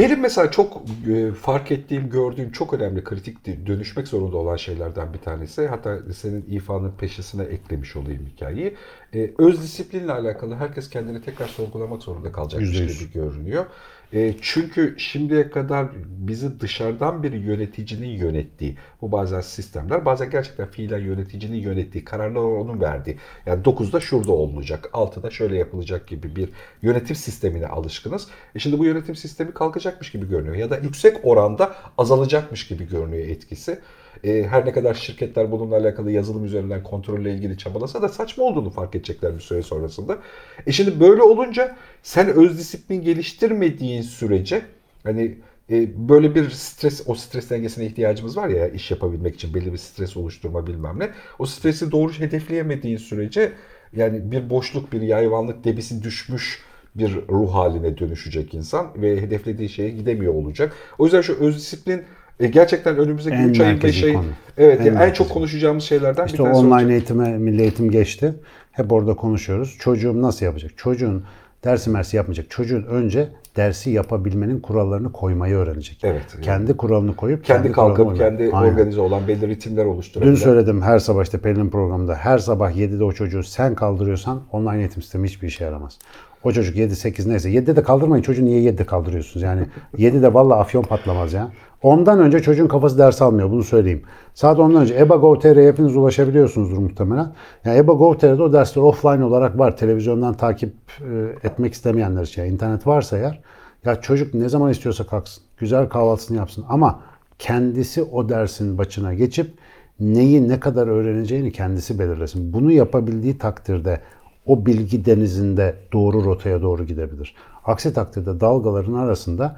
[0.00, 5.18] Benim mesela çok e, fark ettiğim, gördüğüm çok önemli, kritik dönüşmek zorunda olan şeylerden bir
[5.18, 5.66] tanesi.
[5.66, 8.76] Hatta senin ifanın peşesine eklemiş olayım hikayeyi.
[9.14, 13.66] E, öz disiplinle alakalı herkes kendini tekrar sorgulamak zorunda kalacakmış gibi görünüyor.
[14.12, 20.98] E, çünkü şimdiye kadar bizi dışarıdan bir yöneticinin yönettiği, bu bazen sistemler, bazen gerçekten fiilen
[20.98, 23.18] yöneticinin yönettiği, kararlar onun verdiği.
[23.46, 26.48] Yani 9'da şurada olunacak, 6'da şöyle yapılacak gibi bir
[26.82, 28.28] yönetim sistemine alışkınız.
[28.54, 33.28] E şimdi bu yönetim sistemi kalkacakmış gibi görünüyor ya da yüksek oranda azalacakmış gibi görünüyor
[33.28, 33.78] etkisi
[34.24, 38.70] e, her ne kadar şirketler bununla alakalı yazılım üzerinden kontrolle ilgili çabalasa da saçma olduğunu
[38.70, 40.18] fark edecekler bir süre sonrasında.
[40.66, 44.62] E şimdi böyle olunca sen öz disiplin geliştirmediğin sürece
[45.04, 45.38] hani
[45.70, 49.78] e, böyle bir stres, o stres dengesine ihtiyacımız var ya iş yapabilmek için belli bir
[49.78, 51.10] stres oluşturma bilmem ne.
[51.38, 53.52] O stresi doğru hedefleyemediğin sürece
[53.96, 56.62] yani bir boşluk, bir yayvanlık debisi düşmüş
[56.94, 60.76] bir ruh haline dönüşecek insan ve hedeflediği şeye gidemiyor olacak.
[60.98, 62.02] O yüzden şu öz disiplin
[62.40, 64.24] e, gerçekten önümüzdeki 3 ayın 5 ayın
[64.58, 66.90] evet en, yani en çok konuşacağımız şeylerden işte bir tanesi online olacak.
[66.90, 68.34] eğitime, milli eğitim geçti.
[68.72, 69.76] Hep orada konuşuyoruz.
[69.80, 70.70] Çocuğum nasıl yapacak?
[70.76, 71.24] Çocuğun
[71.64, 72.50] dersi mersi yapmayacak.
[72.50, 75.98] Çocuğun önce dersi yapabilmenin kurallarını koymayı öğrenecek.
[76.02, 76.22] Evet.
[76.42, 78.72] Kendi kuralını koyup kendi, kendi kalkıp kendi Aynen.
[78.72, 80.32] organize olan belli ritimler oluşturabilir.
[80.32, 84.78] Dün söyledim her sabah işte Pelin programında her sabah 7'de o çocuğu sen kaldırıyorsan online
[84.78, 85.98] eğitim sistemi hiçbir işe yaramaz.
[86.44, 89.42] O çocuk 7-8 neyse 7'de de kaldırmayın çocuğu niye 7'de kaldırıyorsunuz?
[89.42, 89.62] Yani
[89.98, 91.52] 7'de valla afyon patlamaz ya.
[91.82, 94.02] Ondan önce çocuğun kafası ders almıyor bunu söyleyeyim.
[94.34, 97.32] Saat ondan önce EBA Gov.tr'ye hepiniz ulaşabiliyorsunuzdur muhtemelen.
[97.64, 99.76] Yani EBA Gov.tr'de o dersler offline olarak var.
[99.76, 102.42] Televizyondan takip e, etmek istemeyenler için.
[102.42, 103.40] Yani internet varsa eğer
[103.84, 105.44] ya çocuk ne zaman istiyorsa kalksın.
[105.56, 107.00] Güzel kahvaltısını yapsın ama
[107.38, 109.54] kendisi o dersin başına geçip
[110.00, 112.52] neyi ne kadar öğreneceğini kendisi belirlesin.
[112.52, 114.00] Bunu yapabildiği takdirde
[114.46, 117.34] o bilgi denizinde doğru rotaya doğru gidebilir.
[117.64, 119.56] Aksi takdirde dalgaların arasında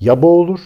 [0.00, 0.60] ya boğulur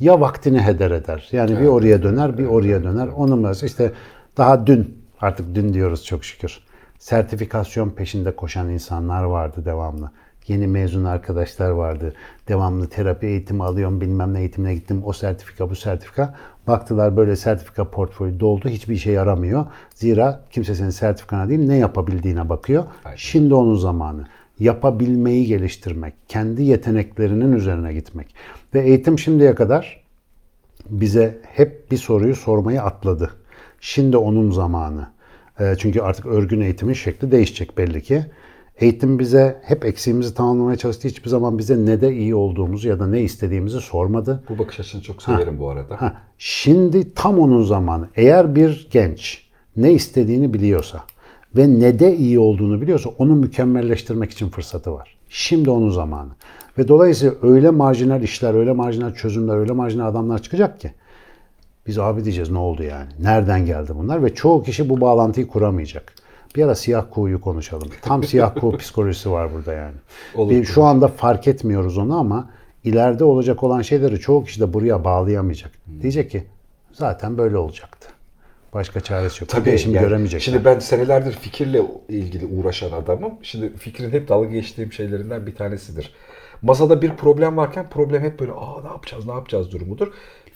[0.00, 1.28] ya vaktini heder eder.
[1.32, 1.62] Yani evet.
[1.62, 3.08] bir oraya döner, bir oraya döner.
[3.08, 3.92] Onun mesela işte
[4.36, 6.58] daha dün, artık dün diyoruz çok şükür.
[6.98, 10.10] Sertifikasyon peşinde koşan insanlar vardı devamlı.
[10.48, 12.14] Yeni mezun arkadaşlar vardı.
[12.48, 15.02] Devamlı terapi eğitimi alıyorum, bilmem ne eğitimine gittim.
[15.04, 16.34] O sertifika, bu sertifika.
[16.66, 18.68] Baktılar böyle sertifika portföyü doldu.
[18.68, 19.66] Hiçbir işe yaramıyor.
[19.94, 22.84] Zira kimse senin sertifikana değil ne yapabildiğine bakıyor.
[23.04, 23.16] Aynen.
[23.16, 24.26] Şimdi onun zamanı.
[24.58, 26.14] Yapabilmeyi geliştirmek.
[26.28, 28.34] Kendi yeteneklerinin üzerine gitmek.
[28.76, 30.00] Ve eğitim şimdiye kadar
[30.90, 33.30] bize hep bir soruyu sormayı atladı.
[33.80, 35.08] Şimdi onun zamanı.
[35.60, 38.26] Ee, çünkü artık örgün eğitimin şekli değişecek belli ki.
[38.76, 41.08] Eğitim bize hep eksiğimizi tamamlamaya çalıştı.
[41.08, 44.44] Hiçbir zaman bize ne de iyi olduğumuzu ya da ne istediğimizi sormadı.
[44.48, 46.02] Bu bakış açısını çok severim ha, bu arada.
[46.02, 46.22] Ha.
[46.38, 48.08] Şimdi tam onun zamanı.
[48.16, 51.04] Eğer bir genç ne istediğini biliyorsa
[51.56, 55.16] ve ne de iyi olduğunu biliyorsa onu mükemmelleştirmek için fırsatı var.
[55.28, 56.30] Şimdi onun zamanı.
[56.78, 60.92] Ve dolayısıyla öyle marjinal işler, öyle marjinal çözümler, öyle marjinal adamlar çıkacak ki
[61.86, 63.08] biz abi diyeceğiz ne oldu yani?
[63.20, 64.24] Nereden geldi bunlar?
[64.24, 66.12] Ve çoğu kişi bu bağlantıyı kuramayacak.
[66.56, 67.88] Bir ara siyah kuğuyu konuşalım.
[68.02, 69.94] Tam siyah kuğu psikolojisi var burada yani.
[70.34, 72.50] Olur, bir, şu anda fark etmiyoruz onu ama
[72.84, 75.72] ileride olacak olan şeyleri çoğu kişi de buraya bağlayamayacak.
[75.84, 76.02] Hmm.
[76.02, 76.44] Diyecek ki
[76.92, 78.08] zaten böyle olacaktı.
[78.74, 79.48] Başka çaresi yok.
[79.48, 80.42] Tabii şimdi yani, göremeyecek.
[80.42, 83.32] Şimdi ben senelerdir fikirle ilgili uğraşan adamım.
[83.42, 86.14] Şimdi fikrin hep dalga geçtiğim şeylerinden bir tanesidir.
[86.62, 90.08] Masada bir problem varken problem hep böyle aa ne yapacağız ne yapacağız durumudur.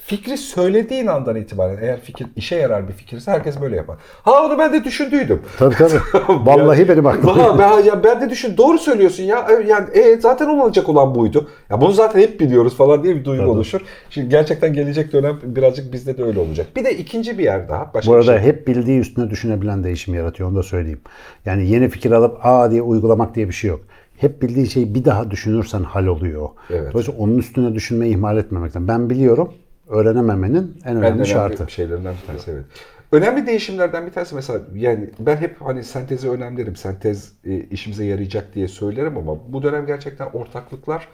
[0.02, 3.96] Fikri söylediğin andan itibaren eğer fikir işe yarar bir fikirse herkes böyle yapar.
[4.22, 5.42] Ha onu ben de düşündüydüm.
[5.58, 6.00] Tabii tabii.
[6.28, 7.58] Vallahi benim aklıma.
[7.58, 8.56] ben, ya ben de düşün.
[8.56, 9.48] Doğru söylüyorsun ya.
[9.66, 11.48] Yani e, zaten olacak olan buydu.
[11.70, 13.50] Ya bunu zaten hep biliyoruz falan diye bir duygu tabii.
[13.50, 13.80] oluşur.
[14.10, 16.66] Şimdi gerçekten gelecek dönem birazcık bizde de öyle olacak.
[16.76, 17.90] Bir de ikinci bir yer daha.
[17.94, 18.48] Başka Bu arada şey.
[18.48, 20.48] hep bildiği üstüne düşünebilen değişim yaratıyor.
[20.48, 21.00] Onu da söyleyeyim.
[21.46, 23.80] Yani yeni fikir alıp aa diye uygulamak diye bir şey yok
[24.20, 26.48] hep bildiği şeyi bir daha düşünürsen hal oluyor.
[26.70, 26.92] Evet.
[26.92, 28.88] Dolayısıyla onun üstüne düşünmeyi ihmal etmemekten.
[28.88, 29.54] Ben biliyorum
[29.88, 31.72] öğrenememenin en önemli, önemli şartı.
[31.72, 32.64] şeylerinden bir tanesi evet.
[33.12, 36.76] Önemli değişimlerden bir tanesi mesela yani ben hep hani sentezi önemlerim.
[36.76, 41.08] Sentez e, işimize yarayacak diye söylerim ama bu dönem gerçekten ortaklıklar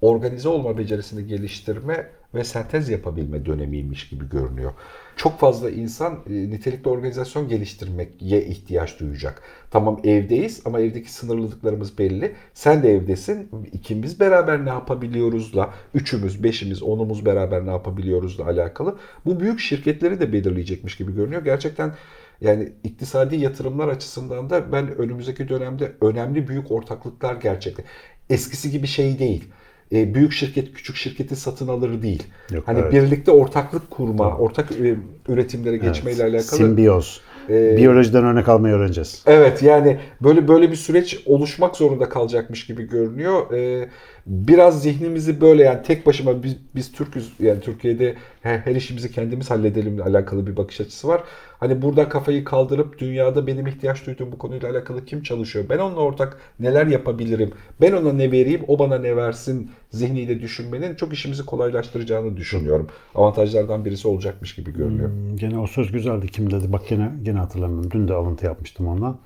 [0.00, 4.72] organize olma becerisini geliştirme ve sentez yapabilme dönemiymiş gibi görünüyor.
[5.16, 9.42] Çok fazla insan e, nitelikli organizasyon geliştirmeye ihtiyaç duyacak.
[9.70, 12.34] Tamam evdeyiz ama evdeki sınırlılıklarımız belli.
[12.54, 13.50] Sen de evdesin.
[13.72, 18.96] İkimiz beraber ne yapabiliyoruzla, üçümüz, beşimiz, onumuz beraber ne yapabiliyoruzla alakalı.
[19.26, 21.44] Bu büyük şirketleri de belirleyecekmiş gibi görünüyor.
[21.44, 21.94] Gerçekten
[22.40, 27.84] yani iktisadi yatırımlar açısından da ben önümüzdeki dönemde önemli büyük ortaklıklar gerçekten.
[28.30, 29.44] Eskisi gibi şey değil
[29.92, 32.22] e, büyük şirket küçük şirketi satın alır değil.
[32.50, 32.92] Yok, hani evet.
[32.92, 34.42] birlikte ortaklık kurma, Tabii.
[34.42, 34.96] ortak e,
[35.28, 36.34] üretimlere geçmeyle evet.
[36.34, 36.58] alakalı.
[36.58, 37.20] Simbiyoz.
[37.48, 39.22] e, Biyolojiden örnek almayı öğreneceğiz.
[39.26, 43.52] Evet yani böyle böyle bir süreç oluşmak zorunda kalacakmış gibi görünüyor.
[43.52, 43.88] Ee,
[44.26, 49.50] biraz zihnimizi böyle yani tek başıma biz, biz Türk'üz yani Türkiye'de her, her işimizi kendimiz
[49.50, 51.22] halledelimle alakalı bir bakış açısı var.
[51.60, 55.64] Hani burada kafayı kaldırıp dünyada benim ihtiyaç duyduğum bu konuyla alakalı kim çalışıyor?
[55.68, 57.52] Ben onunla ortak neler yapabilirim?
[57.80, 58.62] Ben ona ne vereyim?
[58.68, 59.70] O bana ne versin?
[59.90, 62.88] Zihniyle düşünmenin çok işimizi kolaylaştıracağını düşünüyorum.
[63.14, 65.10] Avantajlardan birisi olacakmış gibi görünüyor.
[65.10, 66.26] Hmm, Gene o söz güzeldi.
[66.28, 66.72] Kim dedi?
[66.72, 67.90] Bak gene gene hatırlamıyorum.
[67.90, 69.18] Dün de alıntı yapmıştım ondan.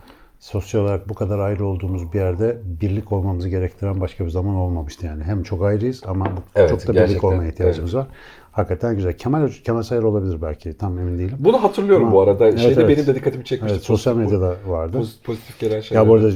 [0.46, 5.06] Sosyal olarak bu kadar ayrı olduğumuz bir yerde birlik olmamızı gerektiren başka bir zaman olmamıştı
[5.06, 5.24] yani.
[5.24, 8.06] Hem çok ayrıyız ama Evet, çok da birlik olmaya ihtiyacımız var.
[8.52, 9.12] Hakikaten güzel.
[9.12, 10.78] Kemal Kemal Sayar olabilir belki.
[10.78, 11.36] Tam emin değilim.
[11.38, 12.48] Bunu hatırlıyorum Ama- bu arada.
[12.48, 12.96] Evet, Şeyde evet.
[12.96, 13.74] benim de dikkatimi çekmişti.
[13.74, 14.96] Evet, sosyal medyada vardı.
[14.96, 16.02] Pozitif, pozitif gelen şeyler.
[16.02, 16.28] Ya bu arada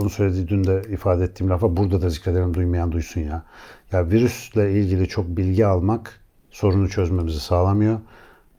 [0.00, 3.42] onu söylediği dün de ifade ettiğim lafa burada da zikredelim duymayan duysun ya.
[3.92, 6.20] Ya virüsle ilgili çok bilgi almak
[6.50, 7.98] sorunu çözmemizi sağlamıyor.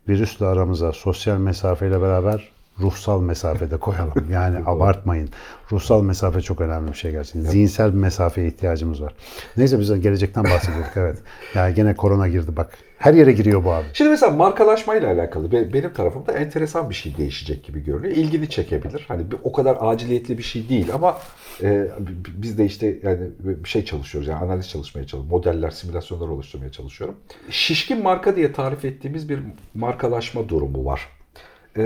[0.10, 4.14] Virüsle aramıza sosyal mesafeyle beraber ruhsal mesafede koyalım.
[4.32, 5.30] Yani abartmayın.
[5.72, 7.42] Ruhsal mesafe çok önemli bir şey gerçekten.
[7.42, 9.14] Zihinsel bir mesafeye ihtiyacımız var.
[9.58, 11.18] Neyse biz gelecekten bahsediyorduk evet.
[11.56, 12.78] Yani gene korona girdi bak.
[12.98, 13.86] Her yere giriyor bu abi.
[13.94, 18.16] Şimdi mesela markalaşmayla alakalı be- benim tarafımda enteresan bir şey değişecek gibi görünüyor.
[18.16, 19.06] İlgini çekebilir.
[19.08, 21.18] Hani bir- o kadar aciliyetli bir şey değil ama
[21.64, 21.88] e,
[22.38, 24.28] biz de işte yani bir şey çalışıyoruz.
[24.28, 25.32] Yani analiz çalışmaya çalışıyoruz.
[25.32, 27.16] Modeller, simülasyonlar oluşturmaya çalışıyorum.
[27.50, 29.40] Şişkin marka diye tarif ettiğimiz bir
[29.74, 31.08] markalaşma durumu var.
[31.78, 31.84] E,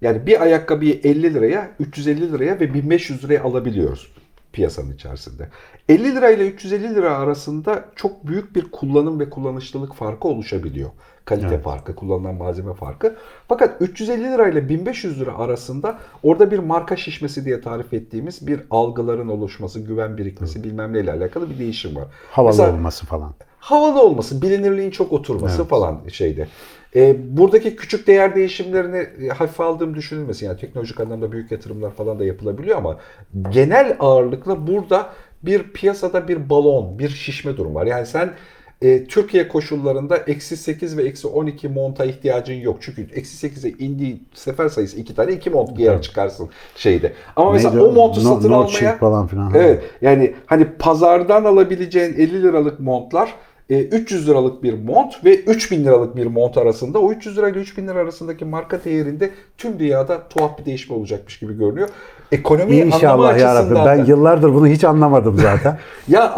[0.00, 4.12] yani bir ayakkabıyı 50 liraya, 350 liraya ve 1500 liraya alabiliyoruz
[4.52, 5.48] piyasanın içerisinde.
[5.88, 10.90] 50 lira ile 350 lira arasında çok büyük bir kullanım ve kullanışlılık farkı oluşabiliyor.
[11.24, 13.16] Kalite farkı, kullanılan malzeme farkı.
[13.48, 18.60] Fakat 350 lira ile 1500 lira arasında orada bir marka şişmesi diye tarif ettiğimiz bir
[18.70, 22.04] algıların oluşması, güven birikmesi bilmem neyle alakalı bir değişim var.
[22.30, 23.34] Havalı Mesela- olması falan.
[23.58, 26.48] havalı olması, bilinirliğin çok oturması falan şeyde.
[26.96, 30.46] E, buradaki küçük değer değişimlerini e, hafife aldığım düşünülmesin.
[30.46, 32.98] Yani teknolojik anlamda büyük yatırımlar falan da yapılabiliyor ama
[33.50, 35.10] genel ağırlıkla burada
[35.42, 37.86] bir piyasada bir balon, bir şişme durum var.
[37.86, 38.30] Yani sen
[38.82, 42.76] e, Türkiye koşullarında eksi 8 ve eksi 12 monta ihtiyacın yok.
[42.80, 47.12] Çünkü eksi 8'e indiği sefer sayısı iki tane iki mont giyer çıkarsın şeyde.
[47.36, 49.52] Ama mesela Neydi o montu No- satın no almaya falan filan.
[49.54, 49.82] Evet.
[50.02, 53.34] Yani hani pazardan alabileceğin 50 liralık montlar
[53.70, 57.88] 300 liralık bir mont ve 3000 liralık bir mont arasında o 300 lira ile 3000
[57.88, 61.88] lira arasındaki marka değerinde tüm dünyada tuhaf bir değişme olacakmış gibi görünüyor.
[62.84, 63.74] Anlama İnşallah ya Rabbi.
[63.74, 65.78] Ben da- yıllardır bunu hiç anlamadım zaten.
[66.08, 66.34] ya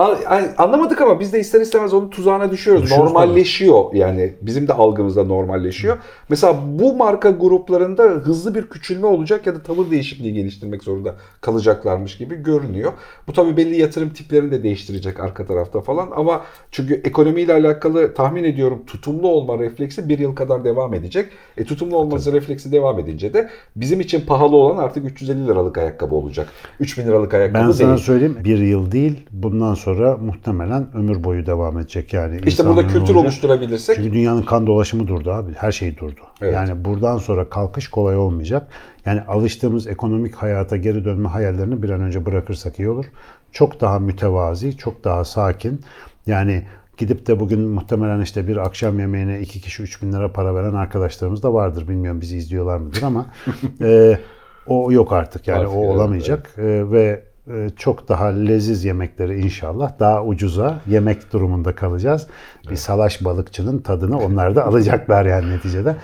[0.58, 2.82] anlamadık ama biz de ister istemez onun tuzağına düşüyoruz.
[2.82, 5.96] Düşüyoruz normalleşiyor yani bizim de algımızda normalleşiyor.
[6.28, 12.18] Mesela bu marka gruplarında hızlı bir küçülme olacak ya da tavır değişikliği geliştirmek zorunda kalacaklarmış
[12.18, 12.92] gibi görünüyor.
[13.28, 18.44] Bu tabii belli yatırım tiplerini de değiştirecek arka tarafta falan ama çünkü ekonomiyle alakalı tahmin
[18.44, 21.28] ediyorum tutumlu olma refleksi bir yıl kadar devam edecek.
[21.56, 26.14] E tutumlu olması refleksi devam edince de bizim için pahalı olan artık 350 liralık ayakkabı
[26.14, 26.48] olacak.
[26.80, 27.98] 3000 liralık ayakkabı Ben sana değil.
[27.98, 32.40] söyleyeyim bir yıl değil bundan sonra muhtemelen ömür boyu devam edecek yani.
[32.46, 33.16] İşte burada kültür olacak.
[33.16, 35.52] oluşturabilirsek Çünkü dünyanın kan dolaşımı durdu abi.
[35.52, 36.20] Her şey durdu.
[36.42, 36.54] Evet.
[36.54, 38.68] Yani buradan sonra kalkış kolay olmayacak.
[39.06, 43.04] Yani alıştığımız ekonomik hayata geri dönme hayallerini bir an önce bırakırsak iyi olur.
[43.52, 45.80] Çok daha mütevazi, çok daha sakin.
[46.26, 46.62] Yani
[46.96, 50.74] gidip de bugün muhtemelen işte bir akşam yemeğine iki kişi 3 bin lira para veren
[50.74, 51.88] arkadaşlarımız da vardır.
[51.88, 53.26] Bilmiyorum bizi izliyorlar mıdır ama
[53.80, 54.18] e,
[54.66, 55.48] o yok artık.
[55.48, 56.54] Yani Artık o evet, olamayacak.
[56.58, 62.26] E, ve e, çok daha leziz yemekleri inşallah daha ucuza yemek durumunda kalacağız.
[62.70, 65.96] Bir salaş balıkçının tadını onlar da alacaklar yani neticede.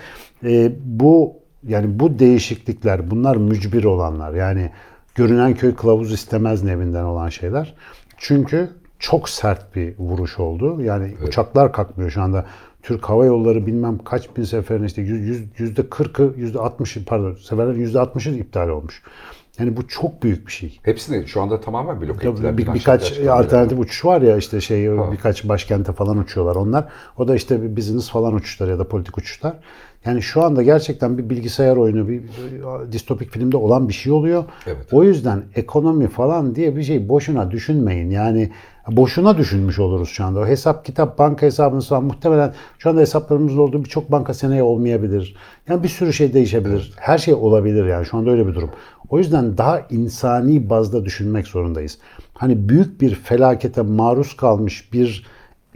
[0.43, 1.33] E, bu
[1.67, 4.33] yani bu değişiklikler bunlar mücbir olanlar.
[4.33, 4.71] Yani
[5.15, 7.75] görünen köy kılavuz istemez nevinden olan şeyler.
[8.17, 8.69] Çünkü
[9.03, 10.81] çok sert bir vuruş oldu.
[10.81, 12.45] Yani uçaklar kalkmıyor şu anda.
[12.83, 17.35] Türk Hava Yolları bilmem kaç bin seferin işte yüz- yüz- yüzde kırkı, yüzde altmışı pardon
[17.35, 19.03] seferlerin yüzde altmışı iptal olmuş.
[19.59, 20.79] Yani bu çok büyük bir şey.
[20.83, 22.57] Hepsini şu anda tamamen blok ettiler.
[22.57, 26.85] bir, Birkaç alternatif uçuş var ya işte şey birkaç başkente falan uçuyorlar onlar.
[27.17, 29.53] O da işte bir business falan uçuşlar ya da politik uçuşlar.
[30.05, 34.43] Yani şu anda gerçekten bir bilgisayar oyunu, bir, bir distopik filmde olan bir şey oluyor.
[34.67, 34.87] Evet.
[34.91, 38.09] O yüzden ekonomi falan diye bir şey boşuna düşünmeyin.
[38.09, 38.51] Yani
[38.87, 40.39] boşuna düşünmüş oluruz şu anda.
[40.39, 45.35] O hesap kitap banka hesabınız falan muhtemelen şu anda hesaplarımızda olduğu birçok banka seneye olmayabilir.
[45.69, 46.93] Yani bir sürü şey değişebilir.
[46.95, 48.69] Her şey olabilir yani şu anda öyle bir durum.
[49.09, 51.97] O yüzden daha insani bazda düşünmek zorundayız.
[52.33, 55.25] Hani büyük bir felakete maruz kalmış bir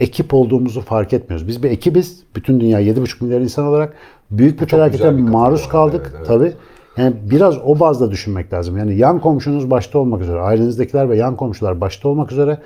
[0.00, 1.48] ekip olduğumuzu fark etmiyoruz.
[1.48, 2.22] Biz bir ekibiz.
[2.36, 3.94] Bütün dünya 7,5 milyar insan olarak
[4.30, 6.02] büyük bir çok felakete bir maruz kaldık.
[6.04, 6.26] Evet, evet.
[6.26, 6.52] Tabii.
[6.96, 8.78] Yani biraz o bazda düşünmek lazım.
[8.78, 12.58] Yani yan komşunuz başta olmak üzere, ailenizdekiler ve yan komşular başta olmak üzere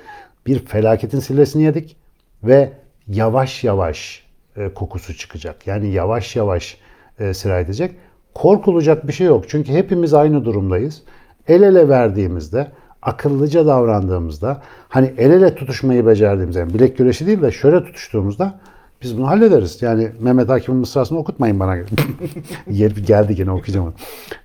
[0.47, 1.95] bir felaketin sillesini yedik
[2.43, 2.73] ve
[3.07, 4.23] yavaş yavaş
[4.57, 5.67] e, kokusu çıkacak.
[5.67, 6.77] Yani yavaş yavaş
[7.19, 7.95] e, sirayet edecek.
[8.33, 9.45] Korkulacak bir şey yok.
[9.47, 11.03] Çünkü hepimiz aynı durumdayız.
[11.47, 12.67] El ele verdiğimizde,
[13.01, 18.59] akıllıca davrandığımızda, hani el ele tutuşmayı becerdiğimizde, yani bilek güreşi değil de şöyle tutuştuğumuzda
[19.03, 19.81] biz bunu hallederiz.
[19.81, 21.75] Yani Mehmet Akif'in mısrasını okutmayın bana.
[22.69, 23.93] Yer geldi gene okuyacağım.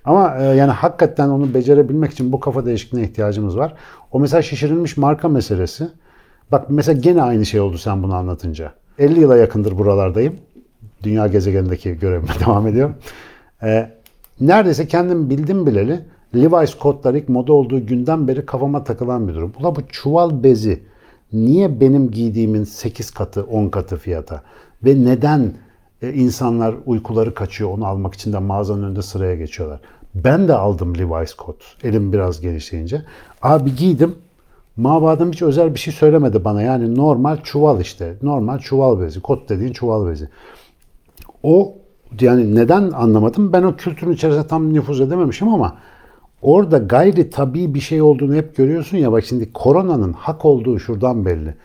[0.05, 3.73] Ama e, yani hakikaten onu becerebilmek için bu kafa değişikliğine ihtiyacımız var.
[4.11, 5.87] O mesela şişirilmiş marka meselesi.
[6.51, 8.73] Bak mesela gene aynı şey oldu sen bunu anlatınca.
[8.99, 10.35] 50 yıla yakındır buralardayım.
[11.03, 12.95] Dünya gezegenindeki görevime devam ediyorum.
[13.63, 13.89] Ee,
[14.41, 19.53] neredeyse kendim bildim bileli Levi's kodlar ilk moda olduğu günden beri kafama takılan bir durum.
[19.59, 20.83] Ula bu çuval bezi
[21.33, 24.41] niye benim giydiğimin 8 katı 10 katı fiyata?
[24.85, 25.53] Ve neden
[26.01, 29.79] e, insanlar uykuları kaçıyor onu almak için de mağazanın önünde sıraya geçiyorlar?
[30.15, 31.75] Ben de aldım Levi's kot.
[31.83, 33.05] Elim biraz genişleyince.
[33.41, 34.15] Abi giydim.
[34.77, 36.61] Mabadım hiç özel bir şey söylemedi bana.
[36.61, 38.15] Yani normal çuval işte.
[38.21, 39.21] Normal çuval bezi.
[39.21, 40.29] Kot dediğin çuval bezi.
[41.43, 41.75] O
[42.21, 43.53] yani neden anlamadım?
[43.53, 45.77] Ben o kültürün içerisine tam nüfuz edememişim ama
[46.41, 51.25] orada gayri tabii bir şey olduğunu hep görüyorsun ya bak şimdi koronanın hak olduğu şuradan
[51.25, 51.55] belli.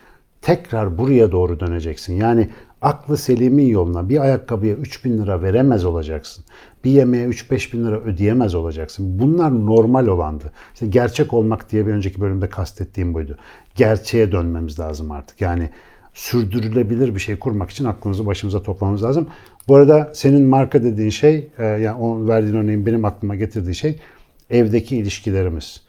[0.42, 2.14] Tekrar buraya doğru döneceksin.
[2.14, 2.48] Yani
[2.82, 6.44] aklı selimin yoluna bir ayakkabıya 3 bin lira veremez olacaksın.
[6.84, 9.18] Bir yemeğe 3-5 bin lira ödeyemez olacaksın.
[9.18, 10.52] Bunlar normal olandı.
[10.74, 13.38] İşte gerçek olmak diye bir önceki bölümde kastettiğim buydu.
[13.74, 15.40] Gerçeğe dönmemiz lazım artık.
[15.40, 15.70] Yani
[16.14, 19.26] sürdürülebilir bir şey kurmak için aklımızı başımıza toplamamız lazım.
[19.68, 23.98] Bu arada senin marka dediğin şey, e, yani o verdiğin örneğin benim aklıma getirdiği şey
[24.50, 25.80] evdeki ilişkilerimiz.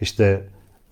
[0.00, 0.40] İşte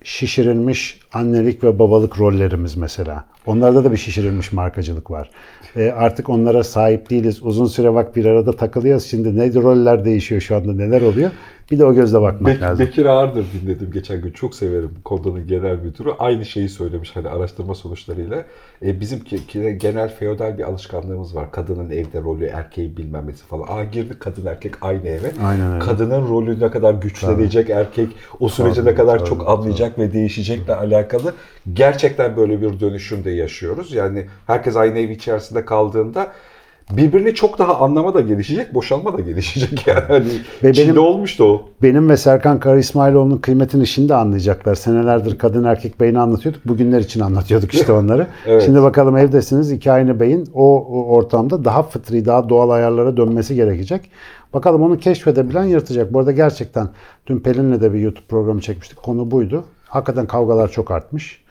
[0.05, 3.25] şişirilmiş annelik ve babalık rollerimiz mesela.
[3.47, 5.31] Onlarda da bir şişirilmiş markacılık var.
[5.77, 7.43] E, artık onlara sahip değiliz.
[7.43, 9.05] Uzun süre bak bir arada takılıyoruz.
[9.05, 11.31] Şimdi ne roller değişiyor şu anda neler oluyor?
[11.71, 12.87] Bir de o gözle bakmak Bek- lazım.
[12.87, 14.31] Bekir Ağırdır dinledim geçen gün.
[14.31, 16.11] Çok severim Koda'nın genel müdürü.
[16.19, 18.45] Aynı şeyi söylemiş hani araştırma sonuçlarıyla.
[18.83, 19.25] E, bizim
[19.79, 21.51] genel feodal bir alışkanlığımız var.
[21.53, 23.67] Kadının evde rolü, erkeği bilmemesi falan.
[23.69, 25.33] Aa girdi kadın erkek aynı eve.
[25.45, 25.79] Aynen öyle.
[25.85, 28.09] Kadının rolü ne kadar güçlenecek erkek,
[28.41, 29.51] o sürece Tabii, ne kadar tabii, çok tabii.
[29.51, 31.35] anlayacak ve değişecekle alakalı.
[31.73, 33.93] Gerçekten böyle bir dönüşüm de yaşıyoruz.
[33.93, 36.33] Yani herkes aynı ev içerisinde kaldığında
[36.97, 40.01] birbirini çok daha anlama da gelişecek, boşalma da gelişecek yani.
[40.09, 40.25] Hani
[40.63, 41.63] Ve benim- olmuştu o.
[41.83, 44.75] Benim ve Serkan Kara İsmailoğlu'nun kıymetini şimdi anlayacaklar.
[44.75, 46.69] Senelerdir kadın erkek beyni anlatıyorduk.
[46.69, 48.27] Bugünler için anlatıyorduk işte onları.
[48.47, 48.63] Evet.
[48.63, 53.55] Şimdi bakalım evdesiniz iki aynı beyin o, o ortamda daha fıtri, daha doğal ayarlara dönmesi
[53.55, 54.11] gerekecek.
[54.55, 56.13] Bakalım onu keşfedebilen yırtacak.
[56.13, 56.89] Bu arada gerçekten
[57.27, 59.03] dün Pelin'le de bir YouTube programı çekmiştik.
[59.03, 59.65] Konu buydu.
[59.89, 61.43] Hakikaten kavgalar çok artmış.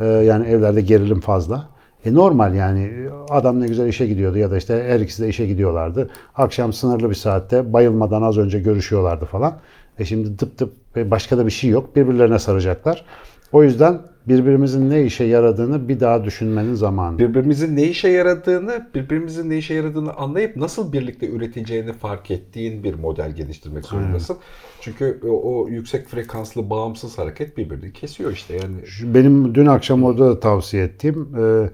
[0.00, 1.68] Ee, yani evlerde gerilim fazla.
[2.04, 2.90] E normal yani
[3.30, 6.10] adam ne güzel işe gidiyordu ya da işte her ikisi de işe gidiyorlardı.
[6.34, 9.54] Akşam sınırlı bir saatte bayılmadan az önce görüşüyorlardı falan.
[9.98, 11.96] E şimdi tıp tıp ve başka da bir şey yok.
[11.96, 13.04] Birbirlerine saracaklar.
[13.52, 17.18] O yüzden birbirimizin ne işe yaradığını bir daha düşünmenin zamanı.
[17.18, 22.94] birbirimizin ne işe yaradığını, birbirimizin ne işe yaradığını anlayıp nasıl birlikte üretileceğini fark ettiğin bir
[22.94, 24.36] model geliştirmek zorundasın.
[24.80, 29.14] Çünkü o, o yüksek frekanslı bağımsız hareket birbirini kesiyor işte yani.
[29.14, 31.70] Benim dün akşam orada da tavsiye ettiğim e,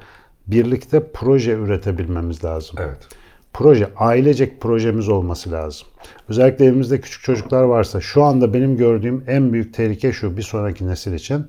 [0.47, 2.77] birlikte proje üretebilmemiz lazım.
[2.83, 3.09] Evet.
[3.55, 5.87] Proje, ailecek projemiz olması lazım.
[6.29, 10.87] Özellikle evimizde küçük çocuklar varsa şu anda benim gördüğüm en büyük tehlike şu bir sonraki
[10.87, 11.47] nesil için.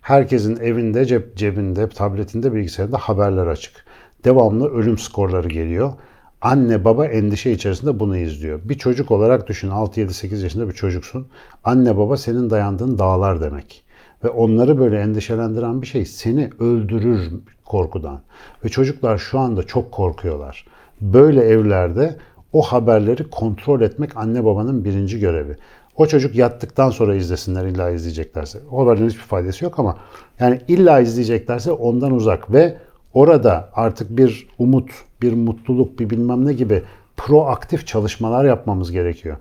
[0.00, 3.84] Herkesin evinde, cep, cebinde, tabletinde, bilgisayarında haberler açık.
[4.24, 5.92] Devamlı ölüm skorları geliyor.
[6.40, 8.60] Anne baba endişe içerisinde bunu izliyor.
[8.64, 11.28] Bir çocuk olarak düşün 6-7-8 yaşında bir çocuksun.
[11.64, 13.84] Anne baba senin dayandığın dağlar demek.
[14.24, 17.30] Ve onları böyle endişelendiren bir şey seni öldürür
[17.64, 18.20] korkudan.
[18.64, 20.64] Ve çocuklar şu anda çok korkuyorlar.
[21.00, 22.16] Böyle evlerde
[22.52, 25.56] o haberleri kontrol etmek anne babanın birinci görevi.
[25.96, 28.58] O çocuk yattıktan sonra izlesinler illa izleyeceklerse.
[28.70, 29.96] O haberlerin hiçbir faydası yok ama
[30.40, 32.76] yani illa izleyeceklerse ondan uzak ve
[33.14, 34.90] orada artık bir umut,
[35.22, 36.82] bir mutluluk, bir bilmem ne gibi
[37.16, 39.36] proaktif çalışmalar yapmamız gerekiyor.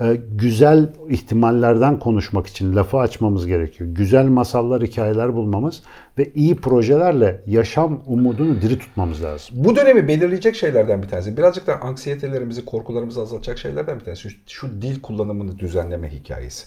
[0.00, 3.90] Ee, güzel ihtimallerden konuşmak için lafı açmamız gerekiyor.
[3.92, 5.82] Güzel masallar, hikayeler bulmamız
[6.18, 9.56] ve iyi projelerle yaşam umudunu diri tutmamız lazım.
[9.58, 11.36] Bu dönemi belirleyecek şeylerden bir tanesi.
[11.36, 14.30] Birazcık da anksiyetelerimizi, korkularımızı azaltacak şeylerden bir tanesi.
[14.30, 16.66] Şu, şu dil kullanımını düzenleme hikayesi.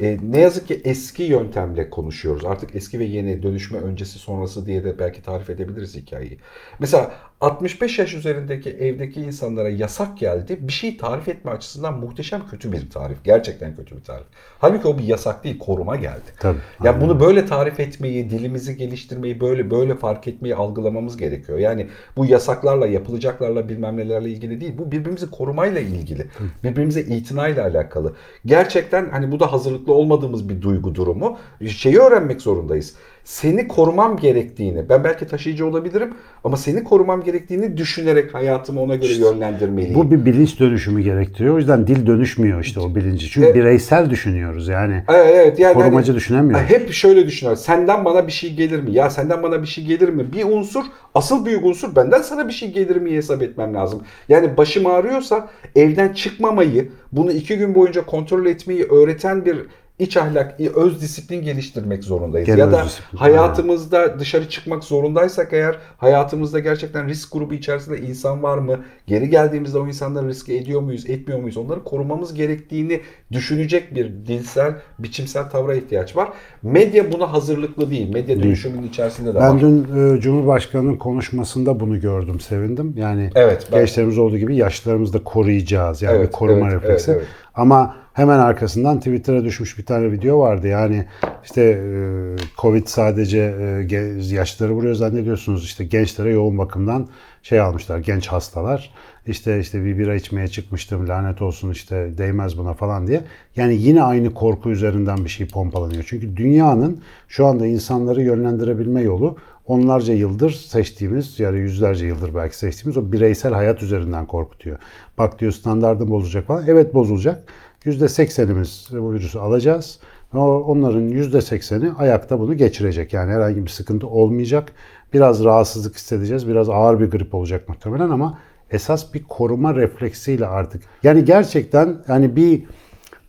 [0.00, 2.44] E, ne yazık ki eski yöntemle konuşuyoruz.
[2.44, 6.38] Artık eski ve yeni, dönüşme öncesi sonrası diye de belki tarif edebiliriz hikayeyi.
[6.78, 7.12] Mesela
[7.42, 10.58] 65 yaş üzerindeki evdeki insanlara yasak geldi.
[10.60, 13.24] Bir şeyi tarif etme açısından muhteşem kötü bir tarif.
[13.24, 14.26] Gerçekten kötü bir tarif.
[14.58, 16.30] Halbuki o bir yasak değil, koruma geldi.
[16.40, 21.58] Tabii, Ya bunu böyle tarif etmeyi, dilimizi geliştirmeyi, böyle böyle fark etmeyi algılamamız gerekiyor.
[21.58, 24.78] Yani bu yasaklarla, yapılacaklarla bilmem nelerle ilgili değil.
[24.78, 26.26] Bu birbirimizi korumayla ilgili.
[26.64, 28.14] Birbirimize itinayla alakalı.
[28.46, 31.38] Gerçekten hani bu da hazırlıklı olmadığımız bir duygu durumu.
[31.68, 32.94] Şeyi öğrenmek zorundayız.
[33.24, 36.14] Seni korumam gerektiğini, ben belki taşıyıcı olabilirim
[36.44, 39.94] ama seni korumam gerektiğini düşünerek hayatımı ona göre yönlendirmeliyim.
[39.94, 41.54] Bu bir bilinç dönüşümü gerektiriyor.
[41.54, 43.30] O yüzden dil dönüşmüyor işte o bilinci.
[43.30, 43.56] Çünkü Evet.
[43.56, 45.04] bireysel düşünüyoruz yani.
[45.08, 46.70] Evet, evet yani Korumacı hani- düşünemiyoruz.
[46.70, 47.56] Hep şöyle düşünüyor.
[47.56, 48.92] Senden bana bir şey gelir mi?
[48.92, 50.32] Ya senden bana bir şey gelir mi?
[50.32, 54.02] Bir unsur, asıl büyük unsur benden sana bir şey gelir mi hesap etmem lazım.
[54.28, 59.56] Yani başım ağrıyorsa evden çıkmamayı, bunu iki gün boyunca kontrol etmeyi öğreten bir
[59.98, 62.46] iç ahlak, öz disiplin geliştirmek zorundayız.
[62.46, 68.42] Genel ya da disiplin, hayatımızda dışarı çıkmak zorundaysak eğer hayatımızda gerçekten risk grubu içerisinde insan
[68.42, 68.80] var mı?
[69.06, 71.56] Geri geldiğimizde o insanları riske ediyor muyuz, etmiyor muyuz?
[71.56, 73.00] Onları korumamız gerektiğini
[73.32, 76.28] düşünecek bir dilsel, biçimsel tavra ihtiyaç var.
[76.62, 78.12] Medya buna hazırlıklı değil.
[78.12, 79.60] Medya dönüşümünün içerisinde de Ben var.
[79.60, 82.94] dün e, Cumhurbaşkanı'nın konuşmasında bunu gördüm, sevindim.
[82.96, 86.02] Yani Evet, ben- gençlerimiz olduğu gibi yaşlılarımızı da koruyacağız.
[86.02, 87.10] Yani Evet, koruma evet, refleksi.
[87.10, 87.30] evet, evet.
[87.54, 90.68] Ama hemen arkasından Twitter'a düşmüş bir tane video vardı.
[90.68, 91.06] Yani
[91.44, 93.94] işte e, Covid sadece e,
[94.34, 95.64] yaşlıları vuruyor zannediyorsunuz.
[95.64, 97.08] İşte gençlere yoğun bakımdan
[97.42, 98.90] şey almışlar, genç hastalar.
[99.26, 103.20] İşte işte bir bira içmeye çıkmıştım lanet olsun işte değmez buna falan diye.
[103.56, 106.04] Yani yine aynı korku üzerinden bir şey pompalanıyor.
[106.06, 112.96] Çünkü dünyanın şu anda insanları yönlendirebilme yolu onlarca yıldır seçtiğimiz yani yüzlerce yıldır belki seçtiğimiz
[112.96, 114.78] o bireysel hayat üzerinden korkutuyor.
[115.18, 116.64] Bak diyor standartım bozulacak falan.
[116.68, 117.44] Evet bozulacak.
[117.86, 119.98] %80'imiz bu virüsü alacağız.
[120.34, 123.12] Onların %80'i ayakta bunu geçirecek.
[123.12, 124.72] Yani herhangi bir sıkıntı olmayacak.
[125.12, 126.48] Biraz rahatsızlık hissedeceğiz.
[126.48, 128.38] Biraz ağır bir grip olacak muhtemelen ama
[128.70, 130.82] esas bir koruma refleksiyle artık.
[131.02, 132.62] Yani gerçekten yani bir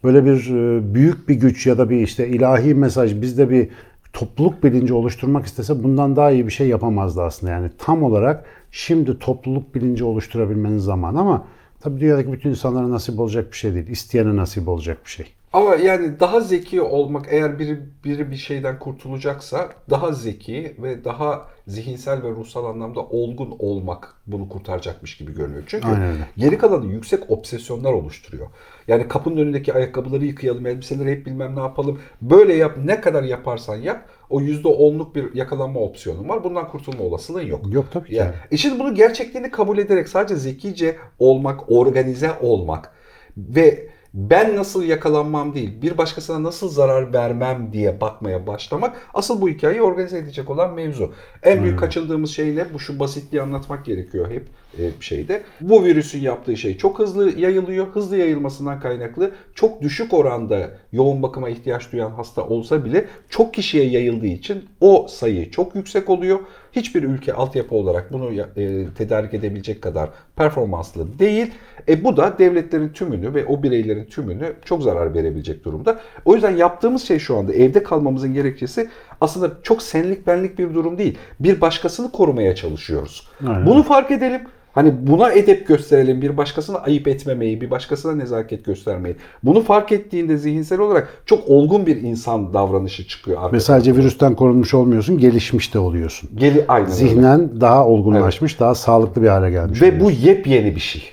[0.03, 3.69] böyle bir e, büyük bir güç ya da bir işte ilahi mesaj bizde bir
[4.13, 7.51] topluluk bilinci oluşturmak istese bundan daha iyi bir şey yapamazdı aslında.
[7.51, 11.45] Yani tam olarak şimdi topluluk bilinci oluşturabilmenin zamanı ama
[11.83, 13.87] tabii dünyadaki bütün insanlara nasip olacak bir şey değil.
[13.87, 15.25] İsteyene nasip olacak bir şey.
[15.53, 21.47] Ama yani daha zeki olmak eğer biri biri bir şeyden kurtulacaksa daha zeki ve daha
[21.67, 25.63] zihinsel ve ruhsal anlamda olgun olmak bunu kurtaracakmış gibi görünüyor.
[25.67, 28.47] Çünkü Aynen geri kalanı yüksek obsesyonlar oluşturuyor.
[28.87, 31.99] Yani kapının önündeki ayakkabıları yıkayalım, elbiseleri hep bilmem ne yapalım.
[32.21, 36.43] Böyle yap, ne kadar yaparsan yap o %10'luk bir yakalanma opsiyonun var.
[36.43, 37.73] Bundan kurtulma olasılığın yok.
[37.73, 38.15] Yok tabii ki.
[38.15, 42.91] Yani, e şimdi bunu gerçekliğini kabul ederek sadece zekice olmak, organize olmak
[43.37, 49.49] ve ben nasıl yakalanmam değil, bir başkasına nasıl zarar vermem diye bakmaya başlamak asıl bu
[49.49, 51.13] hikayeyi organize edecek olan mevzu.
[51.43, 52.73] En büyük kaçındığımız şey ne?
[52.73, 54.47] Bu şu basitliği anlatmak gerekiyor hep
[54.79, 55.43] e, şeyde.
[55.61, 57.87] Bu virüsün yaptığı şey çok hızlı yayılıyor.
[57.87, 63.85] Hızlı yayılmasından kaynaklı çok düşük oranda yoğun bakıma ihtiyaç duyan hasta olsa bile çok kişiye
[63.85, 66.39] yayıldığı için o sayı çok yüksek oluyor.
[66.75, 71.51] Hiçbir ülke altyapı olarak bunu e, tedarik edebilecek kadar performanslı değil.
[71.87, 75.99] E, bu da devletlerin tümünü ve o bireylerin tümünü çok zarar verebilecek durumda.
[76.25, 78.89] O yüzden yaptığımız şey şu anda evde kalmamızın gerekçesi
[79.21, 81.17] aslında çok senlik benlik bir durum değil.
[81.39, 83.27] Bir başkasını korumaya çalışıyoruz.
[83.47, 83.65] Aynen.
[83.65, 84.41] Bunu fark edelim.
[84.73, 89.15] Hani buna edep gösterelim, bir başkasına ayıp etmemeyi, bir başkasına nezaket göstermeyi.
[89.43, 93.59] Bunu fark ettiğinde zihinsel olarak çok olgun bir insan davranışı çıkıyor Ve arkada.
[93.59, 96.29] sadece virüsten korunmuş olmuyorsun, gelişmiş de oluyorsun.
[96.35, 96.95] Geli aynen öyle.
[96.95, 99.81] Zihnen daha olgunlaşmış, daha sağlıklı bir hale gelmiş.
[99.81, 100.05] Ve oluyorsun.
[100.05, 101.03] bu yepyeni bir şey.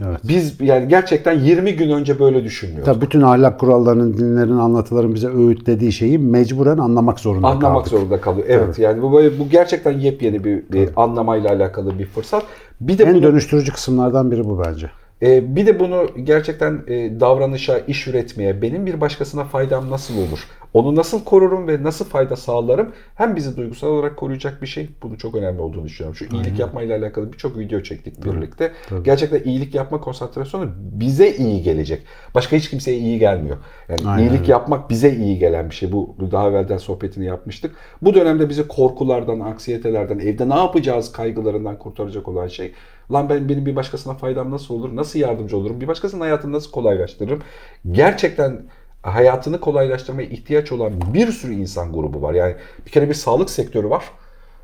[0.00, 0.20] Evet.
[0.24, 2.86] Biz yani gerçekten 20 gün önce böyle düşünmüyorduk.
[2.86, 7.88] Tabii bütün ahlak kurallarının, dinlerin, anlatıların bize öğütlediği şeyi mecburen anlamak zorunda Anlamak kaldık.
[7.88, 8.46] zorunda kalıyor.
[8.50, 12.42] Evet yani bu böyle bu gerçekten yepyeni bir, bir anlamayla alakalı bir fırsat.
[12.80, 14.90] Bir de En bunu dönüştürücü kısımlardan biri bu bence.
[15.24, 20.48] E, bir de bunu gerçekten e, davranışa, iş üretmeye, benim bir başkasına faydam nasıl olur?
[20.74, 22.92] Onu nasıl korurum ve nasıl fayda sağlarım?
[23.14, 24.88] Hem bizi duygusal olarak koruyacak bir şey.
[25.02, 26.16] Bunun çok önemli olduğunu düşünüyorum.
[26.16, 28.72] Şu iyilik yapmayla alakalı birçok video çektik birlikte.
[29.04, 32.02] Gerçekten iyilik yapma konsantrasyonu bize iyi gelecek.
[32.34, 33.56] Başka hiç kimseye iyi gelmiyor.
[33.88, 35.92] Yani Aynen iyilik yapmak bize iyi gelen bir şey.
[35.92, 37.76] Bu bu daha evvelden sohbetini yapmıştık.
[38.02, 42.72] Bu dönemde bizi korkulardan, anksiyetelerden, evde ne yapacağız kaygılarından kurtaracak olan şey.
[43.12, 44.96] Lan ben benim bir başkasına faydam nasıl olur?
[44.96, 45.80] Nasıl yardımcı olurum?
[45.80, 47.42] Bir başkasının hayatını nasıl kolaylaştırırım?
[47.90, 48.62] Gerçekten
[49.02, 52.34] hayatını kolaylaştırmaya ihtiyaç olan bir sürü insan grubu var.
[52.34, 54.04] Yani bir kere bir sağlık sektörü var.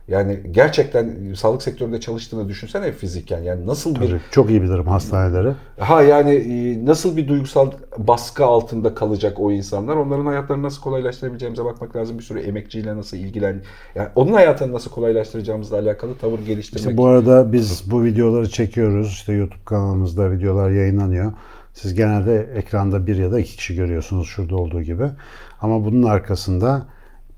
[0.09, 3.43] Yani gerçekten sağlık sektöründe çalıştığını düşünsene fiziken.
[3.43, 5.53] Yani nasıl bir Tabii, Çok iyi bilirim hastaneleri.
[5.79, 9.97] Ha yani e, nasıl bir duygusal baskı altında kalacak o insanlar?
[9.97, 12.19] Onların hayatlarını nasıl kolaylaştırabileceğimize bakmak lazım.
[12.19, 13.63] Bir sürü emekçiyle nasıl ilgilen,
[13.95, 16.81] yani onun hayatını nasıl kolaylaştıracağımızla alakalı tavır geliştirmek.
[16.81, 19.09] İşte bu arada biz bu videoları çekiyoruz.
[19.09, 21.33] İşte YouTube kanalımızda videolar yayınlanıyor.
[21.75, 25.05] Siz genelde ekranda bir ya da iki kişi görüyorsunuz şurada olduğu gibi.
[25.61, 26.87] Ama bunun arkasında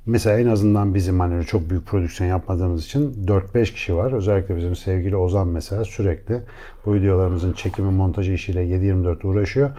[0.06, 4.12] mesela en azından bizim hani çok büyük prodüksiyon yapmadığımız için 4-5 kişi var.
[4.12, 6.40] Özellikle bizim sevgili Ozan mesela sürekli
[6.86, 9.70] bu videolarımızın çekimi montajı işiyle 7-24 uğraşıyor.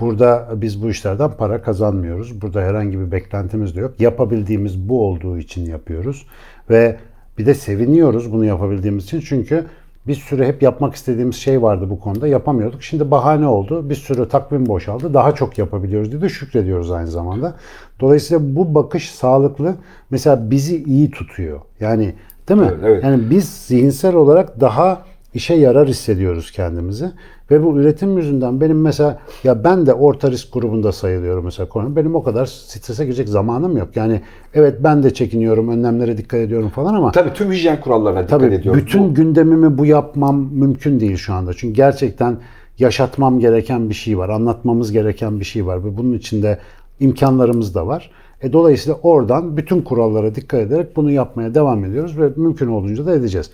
[0.00, 2.42] Burada biz bu işlerden para kazanmıyoruz.
[2.42, 4.00] Burada herhangi bir beklentimiz de yok.
[4.00, 6.26] Yapabildiğimiz bu olduğu için yapıyoruz.
[6.70, 6.96] Ve
[7.38, 9.20] bir de seviniyoruz bunu yapabildiğimiz için.
[9.20, 9.66] Çünkü
[10.06, 12.28] bir sürü hep yapmak istediğimiz şey vardı bu konuda.
[12.28, 12.82] Yapamıyorduk.
[12.82, 13.90] Şimdi bahane oldu.
[13.90, 15.14] Bir sürü takvim boşaldı.
[15.14, 17.54] Daha çok yapabiliyoruz diye de şükrediyoruz aynı zamanda.
[18.00, 19.74] Dolayısıyla bu bakış sağlıklı.
[20.10, 21.60] Mesela bizi iyi tutuyor.
[21.80, 22.14] Yani
[22.48, 22.68] değil mi?
[22.70, 23.04] Evet, evet.
[23.04, 25.02] Yani biz zihinsel olarak daha
[25.34, 27.10] işe yarar hissediyoruz kendimizi.
[27.50, 31.96] Ve bu üretim yüzünden benim mesela ya ben de orta risk grubunda sayılıyorum mesela konu.
[31.96, 33.88] Benim o kadar strese girecek zamanım yok.
[33.96, 34.20] Yani
[34.54, 38.54] evet ben de çekiniyorum, önlemlere dikkat ediyorum falan ama Tabii tüm hijyen kurallarına dikkat Tabii
[38.54, 38.80] ediyorum.
[38.80, 41.54] bütün Bu- gündemimi bu yapmam mümkün değil şu anda.
[41.54, 42.36] Çünkü gerçekten
[42.78, 46.58] yaşatmam gereken bir şey var, anlatmamız gereken bir şey var ve bunun içinde
[47.00, 48.10] imkanlarımız da var.
[48.42, 53.14] E, dolayısıyla oradan bütün kurallara dikkat ederek bunu yapmaya devam ediyoruz ve mümkün olduğunca da
[53.14, 53.50] edeceğiz.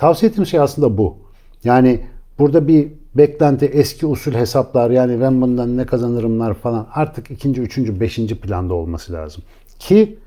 [0.00, 1.16] Tavsiye ettiğim şey aslında bu.
[1.64, 2.00] Yani
[2.38, 8.00] burada bir beklenti, eski usul hesaplar yani ben bundan ne kazanırımlar falan artık ikinci, üçüncü,
[8.00, 9.42] beşinci planda olması lazım.
[9.78, 10.18] Ki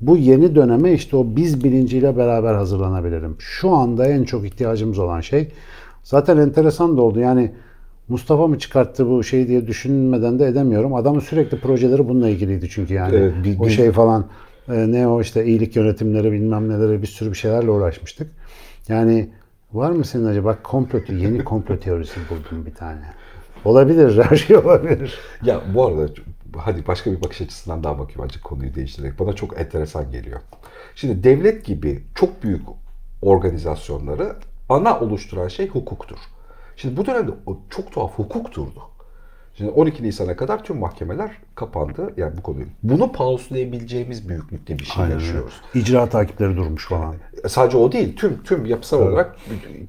[0.00, 3.36] bu yeni döneme işte o biz bilinciyle beraber hazırlanabilirim.
[3.38, 5.48] Şu anda en çok ihtiyacımız olan şey
[6.02, 7.20] zaten enteresan da oldu.
[7.20, 7.52] Yani
[8.08, 10.94] Mustafa mı çıkarttı bu şey diye düşünmeden de edemiyorum.
[10.94, 13.16] Adamın sürekli projeleri bununla ilgiliydi çünkü yani.
[13.16, 14.26] Evet, bir- o şey falan
[14.68, 18.30] e, ne o işte iyilik yönetimleri bilmem neleri bir sürü bir şeylerle uğraşmıştık.
[18.88, 19.30] Yani
[19.72, 23.04] var mı senin acaba komplo, yeni komplo teorisi buldum bir tane.
[23.64, 25.18] Olabilir, her şey olabilir.
[25.42, 26.06] Ya bu arada
[26.56, 29.18] hadi başka bir bakış açısından daha bakayım azıcık konuyu değiştirerek.
[29.18, 30.40] Bana çok enteresan geliyor.
[30.94, 32.62] Şimdi devlet gibi çok büyük
[33.22, 34.36] organizasyonları
[34.68, 36.18] ana oluşturan şey hukuktur.
[36.76, 37.30] Şimdi bu dönemde
[37.70, 38.80] çok tuhaf hukuk durdu.
[39.58, 42.12] Şimdi 12 Nisan'a kadar tüm mahkemeler kapandı.
[42.16, 42.66] Yani bu konuyu.
[42.82, 45.60] Bunu pauselayabileceğimiz büyüklükte bir şey yaşıyoruz.
[45.74, 47.14] İcra takipleri durmuş falan.
[47.48, 49.36] Sadece o değil, tüm tüm yapısal olarak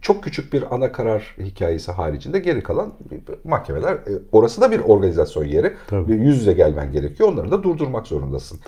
[0.01, 2.93] çok küçük bir ana karar hikayesi haricinde geri kalan
[3.43, 5.73] mahkemeler, e, orası da bir organizasyon yeri.
[5.88, 6.12] Tabii.
[6.12, 7.30] Yüz yüze gelmen gerekiyor.
[7.30, 8.60] Onları da durdurmak zorundasın.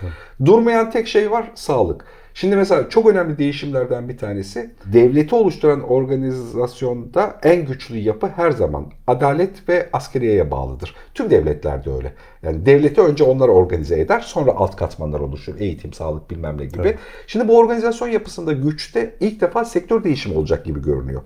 [0.45, 2.05] Durmayan tek şey var, sağlık.
[2.39, 8.85] Şimdi mesela çok önemli değişimlerden bir tanesi, devleti oluşturan organizasyonda en güçlü yapı her zaman
[9.07, 10.95] adalet ve askeriyeye bağlıdır.
[11.13, 12.13] Tüm devletlerde öyle.
[12.43, 15.59] Yani devleti önce onlar organize eder, sonra alt katmanlar oluşur.
[15.59, 16.97] Eğitim, sağlık bilmem ne gibi.
[17.27, 21.21] Şimdi bu organizasyon yapısında güçte ilk defa sektör değişimi olacak gibi görünüyor.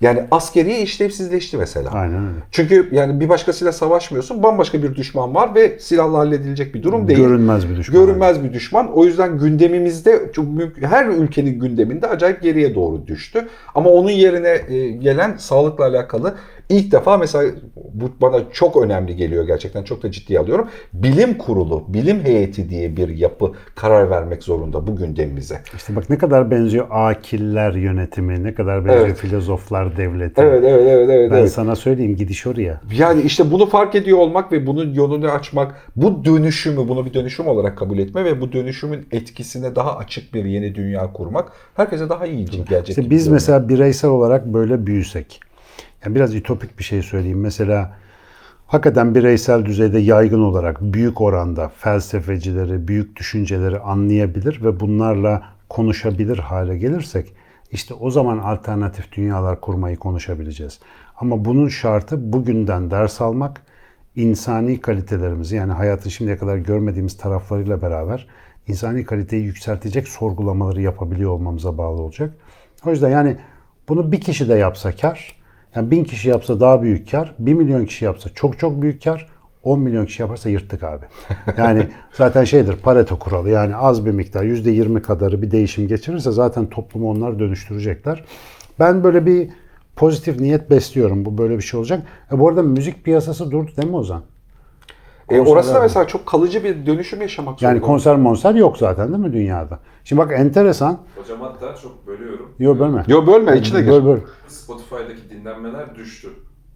[0.00, 1.90] Yani askeriye işlevsizleşti mesela.
[1.90, 2.38] Aynen öyle.
[2.50, 4.42] Çünkü yani bir başkasıyla savaşmıyorsun.
[4.42, 7.18] Bambaşka bir düşman var ve silahla halledilecek bir durum değil.
[7.18, 8.00] Görünmez bir düşman.
[8.00, 8.92] Görünmez bir düşman.
[8.92, 10.32] O yüzden gündemimizde
[10.80, 13.48] her ülkenin gündeminde acayip geriye doğru düştü.
[13.74, 16.34] Ama onun yerine e, gelen sağlıkla alakalı
[16.70, 17.50] ilk defa mesela
[17.94, 20.68] bu bana çok önemli geliyor gerçekten çok da ciddiye alıyorum.
[20.92, 25.62] Bilim kurulu, bilim heyeti diye bir yapı karar vermek zorunda bu gündemimize.
[25.76, 29.16] İşte bak ne kadar benziyor akiller yönetimi, ne kadar benziyor Evet.
[29.16, 30.40] filozoflar devleti.
[30.40, 31.30] Evet, evet, evet, evet.
[31.30, 31.52] Ben evet.
[31.52, 32.80] sana söyleyeyim gidiş oraya.
[32.98, 37.46] Yani işte bunu fark ediyor olmak ve bunun yolunu açmak, bu dönüşümü, bunu bir dönüşüm
[37.46, 42.26] olarak kabul etme ve bu dönüşümün etkisine daha açık bir yeni dünya kurmak herkese daha
[42.26, 42.88] iyi gelecek.
[42.88, 43.32] İşte biz görünüyor.
[43.32, 45.40] mesela bireysel olarak böyle büyüsek.
[46.04, 47.40] Yani biraz ütopik bir şey söyleyeyim.
[47.40, 47.96] Mesela
[48.66, 56.78] hakikaten bireysel düzeyde yaygın olarak büyük oranda felsefecileri, büyük düşünceleri anlayabilir ve bunlarla konuşabilir hale
[56.78, 57.32] gelirsek
[57.70, 60.80] işte o zaman alternatif dünyalar kurmayı konuşabileceğiz.
[61.16, 63.62] Ama bunun şartı bugünden ders almak,
[64.16, 68.26] insani kalitelerimizi yani hayatın şimdiye kadar görmediğimiz taraflarıyla beraber
[68.66, 72.34] insani kaliteyi yükseltecek sorgulamaları yapabiliyor olmamıza bağlı olacak.
[72.86, 73.36] O yüzden yani
[73.88, 75.39] bunu bir kişi de yapsa kar,
[75.74, 79.28] yani bin kişi yapsa daha büyük kar, bir milyon kişi yapsa çok çok büyük kar,
[79.62, 81.04] 10 milyon kişi yaparsa yırttık abi.
[81.58, 86.66] Yani zaten şeydir Pareto kuralı yani az bir miktar %20 kadarı bir değişim geçirirse zaten
[86.66, 88.24] toplumu onlar dönüştürecekler.
[88.78, 89.50] Ben böyle bir
[89.96, 91.24] pozitif niyet besliyorum.
[91.24, 92.02] Bu böyle bir şey olacak.
[92.32, 94.22] E bu arada müzik piyasası durdu değil mi Ozan?
[95.30, 97.74] E, orası da mesela çok kalıcı bir dönüşüm yaşamak zorunda.
[97.74, 99.78] Yani konser monser yok zaten değil mi dünyada?
[100.04, 100.98] Şimdi bak enteresan.
[101.16, 102.50] Hocam hatta çok bölüyorum.
[102.58, 103.04] Yok bölme.
[103.08, 103.88] Yo bölme içine gir.
[103.88, 104.18] Böl böl.
[104.48, 106.28] Spotify'daki dinlenmeler düştü.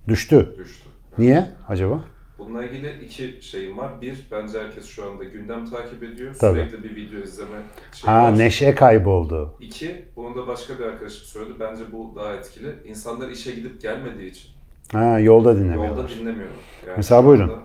[0.09, 0.55] Düştü.
[0.59, 0.89] Düştü.
[1.19, 2.01] Niye acaba?
[2.39, 4.01] Bununla ilgili iki şeyim var.
[4.01, 6.35] Bir, bence herkes şu anda gündem takip ediyor.
[6.41, 6.59] Tabii.
[6.69, 7.51] Sürekli bir video izleme
[7.93, 8.39] şeyi Ha var.
[8.39, 9.55] neşe kayboldu.
[9.61, 11.53] İki, bunu da başka bir arkadaşım söyledi.
[11.61, 12.75] Bence bu daha etkili.
[12.85, 14.49] İnsanlar işe gidip gelmediği için
[14.93, 15.89] Ha yolda dinlemiyorlar.
[16.03, 16.57] yolda dinlemiyorlar.
[16.87, 17.49] Yani Mesela şu buyurun.
[17.49, 17.59] anda-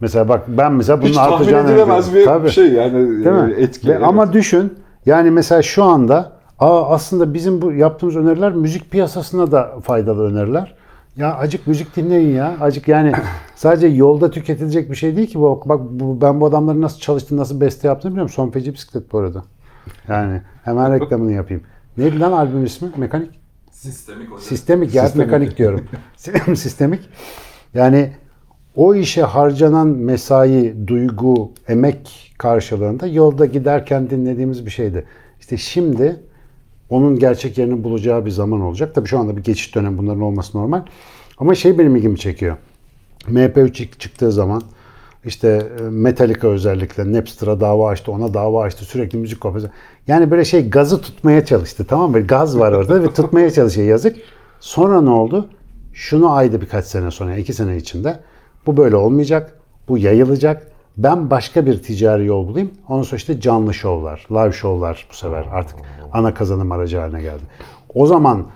[0.00, 2.24] Mesela bak ben mesela bunun Hiç tahmin artacağını edilemez bir.
[2.24, 2.50] Tabii.
[2.50, 3.54] şey yani Değil mi?
[3.56, 3.88] e, etki.
[3.88, 4.02] Ve evet.
[4.04, 9.74] Ama düşün yani mesela şu anda aa aslında bizim bu yaptığımız öneriler müzik piyasasına da
[9.82, 10.74] faydalı öneriler.
[11.16, 12.56] Ya acık müzik dinleyin ya.
[12.60, 13.12] Acık yani
[13.56, 15.62] sadece yolda tüketilecek bir şey değil ki bu.
[15.66, 18.32] Bak bu, ben bu adamların nasıl çalıştığını, nasıl beste yaptığını biliyorum.
[18.32, 19.44] Son feci bisiklet bu arada.
[20.08, 21.62] Yani hemen reklamını yapayım.
[21.96, 22.88] Neydi lan albüm ismi?
[22.96, 23.40] Mekanik?
[23.70, 24.40] Sistemik hocam.
[24.40, 25.26] Sistemik ya Sistemik.
[25.26, 25.84] mekanik diyorum.
[26.56, 27.08] Sistemik.
[27.74, 28.12] Yani
[28.76, 35.04] O işe harcanan mesai, duygu, emek karşılığında yolda giderken dinlediğimiz bir şeydi.
[35.40, 36.16] İşte şimdi
[36.90, 38.94] onun gerçek yerini bulacağı bir zaman olacak.
[38.94, 40.82] Tabii şu anda bir geçiş dönemi bunların olması normal.
[41.38, 42.56] Ama şey benim ilgimi çekiyor.
[43.28, 44.62] MP3 ilk çıktığı zaman
[45.24, 49.70] işte e, Metallica özellikle Napster'a dava açtı, ona dava açtı, sürekli müzik kopyası.
[50.06, 52.26] Yani böyle şey gazı tutmaya çalıştı tamam mı?
[52.26, 54.16] Gaz var orada ve tutmaya çalışıyor yazık.
[54.60, 55.48] Sonra ne oldu?
[55.92, 58.20] Şunu aydı birkaç sene sonra, iki sene içinde.
[58.66, 60.66] Bu böyle olmayacak, bu yayılacak.
[60.96, 62.70] Ben başka bir ticari yol bulayım.
[62.88, 65.78] Ondan sonra işte canlı şovlar, live şovlar bu sefer artık
[66.12, 67.42] ana kazanım aracı haline geldi.
[67.94, 68.46] O zaman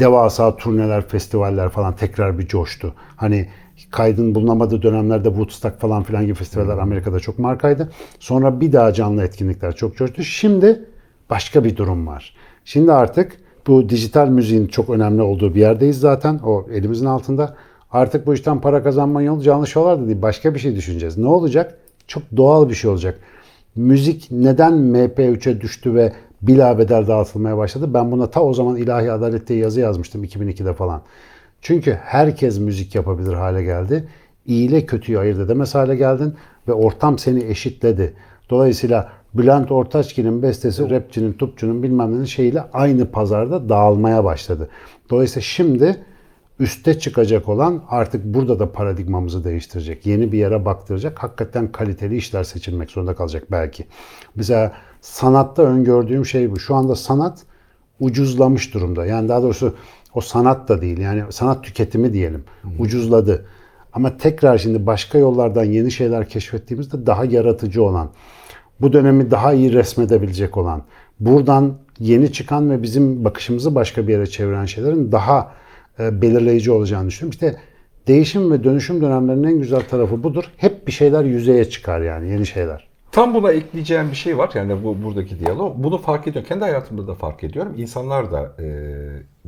[0.00, 2.94] devasa turneler, festivaller falan tekrar bir coştu.
[3.16, 3.48] Hani
[3.90, 7.92] kaydın bulunamadığı dönemlerde Woodstock falan filan gibi festivaller Amerika'da çok markaydı.
[8.18, 10.22] Sonra bir daha canlı etkinlikler çok coştu.
[10.22, 10.84] Şimdi
[11.30, 12.34] başka bir durum var.
[12.64, 16.40] Şimdi artık bu dijital müziğin çok önemli olduğu bir yerdeyiz zaten.
[16.44, 17.56] O elimizin altında.
[17.90, 20.22] Artık bu işten para kazanma yolu canlı şovlar da.
[20.22, 21.18] Başka bir şey düşüneceğiz.
[21.18, 21.78] Ne olacak?
[22.06, 23.20] Çok doğal bir şey olacak.
[23.76, 27.94] Müzik neden MP3'e düştü ve bilabedel dağıtılmaya başladı?
[27.94, 31.02] Ben buna ta o zaman İlahi Adalet diye yazı yazmıştım 2002'de falan.
[31.62, 34.08] Çünkü herkes müzik yapabilir hale geldi.
[34.46, 36.34] İyi ile kötüyü ayırt edemez hale geldin
[36.68, 38.14] ve ortam seni eşitledi.
[38.50, 44.68] Dolayısıyla Bülent Ortaçgil'in bestesi rapçinin, tupçunun bilmem nenin şeyiyle aynı pazarda dağılmaya başladı.
[45.10, 45.96] Dolayısıyla şimdi
[46.60, 50.06] üste çıkacak olan artık burada da paradigmamızı değiştirecek.
[50.06, 51.22] Yeni bir yere baktıracak.
[51.22, 53.86] Hakikaten kaliteli işler seçilmek zorunda kalacak belki.
[54.34, 56.58] Mesela sanatta öngördüğüm şey bu.
[56.58, 57.42] Şu anda sanat
[58.00, 59.06] ucuzlamış durumda.
[59.06, 59.74] Yani daha doğrusu
[60.14, 60.98] o sanat da değil.
[60.98, 62.44] Yani sanat tüketimi diyelim.
[62.78, 63.46] Ucuzladı.
[63.92, 68.10] Ama tekrar şimdi başka yollardan yeni şeyler keşfettiğimizde daha yaratıcı olan,
[68.80, 70.82] bu dönemi daha iyi resmedebilecek olan,
[71.20, 75.52] buradan yeni çıkan ve bizim bakışımızı başka bir yere çeviren şeylerin daha
[75.98, 77.30] belirleyici olacağını düşünüyorum.
[77.30, 77.60] İşte
[78.08, 80.44] değişim ve dönüşüm dönemlerinin en güzel tarafı budur.
[80.56, 82.88] Hep bir şeyler yüzeye çıkar yani yeni şeyler.
[83.12, 85.76] Tam buna ekleyeceğim bir şey var yani bu buradaki diyalog.
[85.76, 86.48] Bunu fark ediyorum.
[86.48, 87.74] Kendi hayatımda da fark ediyorum.
[87.76, 88.66] İnsanlar da e,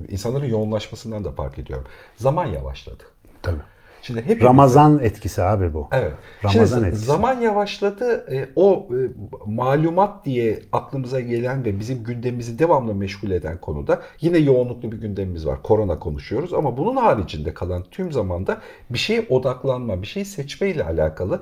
[0.09, 1.87] insanların yoğunlaşmasından da fark ediyorum.
[2.17, 3.03] Zaman yavaşladı.
[3.43, 3.61] Tabii.
[4.03, 5.89] Şimdi hep Ramazan etkisi abi bu.
[5.93, 6.13] Evet.
[6.45, 7.07] Ramazan Şimdi etkisi.
[7.07, 8.35] zaman yavaşladı.
[8.35, 8.99] E, o e,
[9.47, 15.47] malumat diye aklımıza gelen ve bizim gündemimizi devamlı meşgul eden konuda yine yoğunluklu bir gündemimiz
[15.47, 15.63] var.
[15.63, 18.61] Korona konuşuyoruz ama bunun haricinde kalan tüm zamanda
[18.91, 21.41] bir şeye odaklanma, bir şeyi seçme ile alakalı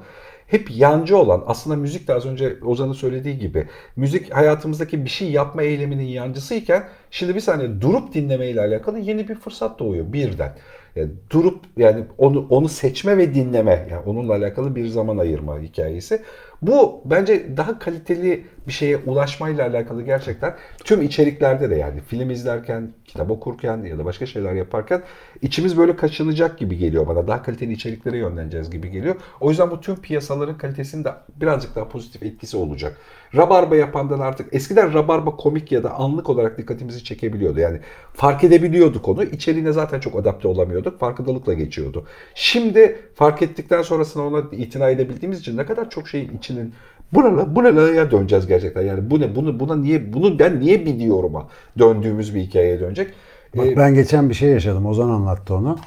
[0.49, 5.31] hep yancı olan aslında müzik de az önce Ozan'ın söylediği gibi müzik hayatımızdaki bir şey
[5.31, 10.55] yapma eyleminin yancısıyken şimdi bir saniye durup dinleme ile alakalı yeni bir fırsat doğuyor birden.
[10.97, 16.23] Yani durup yani onu onu seçme ve dinleme yani onunla alakalı bir zaman ayırma hikayesi.
[16.63, 22.93] Bu bence daha kaliteli bir şeye ulaşmayla alakalı gerçekten tüm içeriklerde de yani film izlerken,
[23.05, 25.03] kitap okurken ya da başka şeyler yaparken
[25.43, 27.27] içimiz böyle kaçınacak gibi geliyor bana.
[27.27, 29.17] Daha kaliteli içeriklere yönleneceğiz gibi geliyor.
[29.41, 32.97] O yüzden bu tüm piyasaların kalitesinde birazcık daha pozitif etkisi olacak.
[33.37, 37.61] Rabarba yapandan artık eskiden rabarba komik ya da anlık olarak dikkatimizi çekebiliyordu.
[37.61, 37.81] Yani
[38.15, 39.25] fark edebiliyorduk onu.
[39.25, 41.01] İçeriğine zaten çok adapte olamıyorduk.
[41.01, 42.07] Farkındalıkla geçiyordu.
[42.35, 46.75] Şimdi fark ettikten sonrasında ona itina edebildiğimiz için ne kadar çok şeyin içinin
[47.13, 48.83] Buralara, buralara döneceğiz gerçekten.
[48.83, 53.15] Yani bu ne, bunu, buna niye, bunu ben niye biliyorum'a döndüğümüz bir hikayeye dönecek.
[53.57, 54.87] Bak Ee, ben geçen bir şey yaşadım.
[54.87, 55.79] Ozan anlattı onu.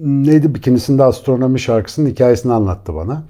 [0.00, 3.22] Neydi bikinisinde astronomi şarkısının hikayesini anlattı bana.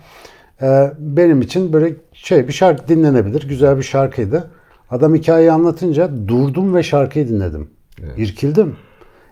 [0.63, 3.49] Ee, benim için böyle şey bir şarkı dinlenebilir.
[3.49, 4.51] Güzel bir şarkıydı.
[4.91, 7.71] Adam hikayeyi anlatınca durdum ve şarkıyı dinledim.
[8.17, 8.77] İrkildim.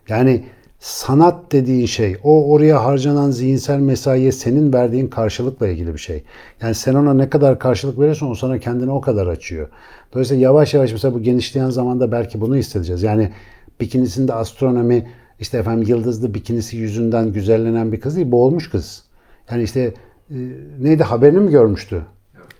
[0.08, 0.44] Yani
[0.78, 6.24] sanat dediğin şey o oraya harcanan zihinsel mesaiye senin verdiğin karşılıkla ilgili bir şey.
[6.62, 9.68] Yani sen ona ne kadar karşılık verirsen o sana kendini o kadar açıyor.
[10.12, 13.02] Dolayısıyla yavaş yavaş mesela bu genişleyen zamanda belki bunu hissedeceğiz.
[13.02, 13.32] Yani
[13.80, 19.04] bikinisinde astronomi işte efendim yıldızlı bikinisi yüzünden güzellenen bir kız değil boğulmuş kız.
[19.50, 19.94] Yani işte
[20.30, 20.36] e,
[20.80, 22.02] neydi haberini mi görmüştü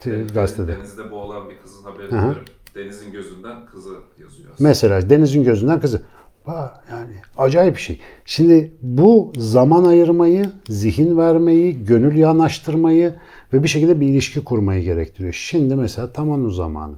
[0.06, 0.76] Evet, gazetede?
[0.76, 4.48] Denizde boğulan bir kızın haberini görüp denizin gözünden kızı yazıyor.
[4.54, 4.68] aslında.
[4.68, 6.02] Mesela denizin gözünden kızı.
[6.46, 8.00] Vay, Yani acayip bir şey.
[8.24, 13.14] Şimdi bu zaman ayırmayı, zihin vermeyi, gönül yanaştırmayı
[13.52, 15.32] ve bir şekilde bir ilişki kurmayı gerektiriyor.
[15.32, 16.94] Şimdi mesela tam onun zamanı.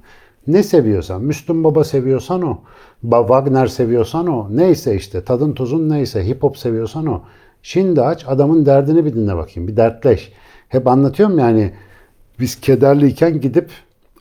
[0.47, 2.61] Ne seviyorsan, Müslüm Baba seviyorsan o,
[3.01, 7.21] Wagner seviyorsan o, neyse işte tadın tuzun neyse, hip hop seviyorsan o.
[7.63, 10.33] Şimdi aç adamın derdini bir dinle bakayım, bir dertleş.
[10.69, 11.73] Hep anlatıyorum yani
[12.39, 13.69] biz kederliyken gidip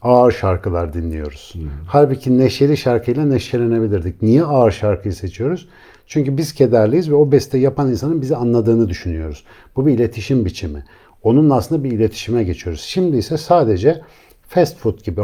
[0.03, 1.55] ağır şarkılar dinliyoruz.
[1.87, 4.23] Halbuki neşeli şarkıyla neşelenebilirdik.
[4.23, 5.69] Niye ağır şarkıyı seçiyoruz?
[6.07, 9.45] Çünkü biz kederliyiz ve o beste yapan insanın bizi anladığını düşünüyoruz.
[9.77, 10.85] Bu bir iletişim biçimi.
[11.23, 12.81] Onunla aslında bir iletişime geçiyoruz.
[12.81, 14.01] Şimdi ise sadece
[14.49, 15.21] fast food gibi.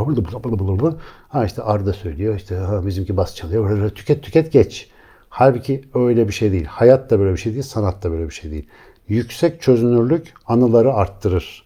[1.29, 3.91] Ha işte Arda söylüyor, işte ha bizimki bas çalıyor.
[3.91, 4.89] Tüket tüket geç.
[5.29, 6.65] Halbuki öyle bir şey değil.
[6.65, 8.67] Hayat da böyle bir şey değil, sanat da böyle bir şey değil.
[9.09, 11.64] Yüksek çözünürlük anıları arttırır.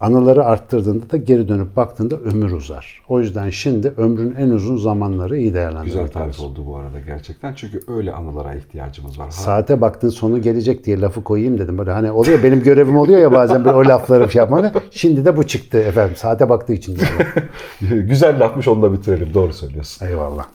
[0.00, 3.02] Anıları arttırdığında da geri dönüp baktığında ömür uzar.
[3.08, 6.44] O yüzden şimdi ömrün en uzun zamanları iyi değerlendirmek Güzel tarif lazım.
[6.44, 7.54] oldu bu arada gerçekten.
[7.54, 9.24] Çünkü öyle anılara ihtiyacımız var.
[9.26, 11.78] Ha- Saate baktın sonu gelecek diye lafı koyayım dedim.
[11.78, 14.74] Böyle hani oluyor benim görevim oluyor ya bazen böyle o lafları şey yapmak.
[14.90, 16.16] Şimdi de bu çıktı efendim.
[16.16, 16.98] Saate baktığı için.
[17.80, 19.34] Güzel lafmış onunla bitirelim.
[19.34, 20.06] Doğru söylüyorsun.
[20.06, 20.46] Eyvallah.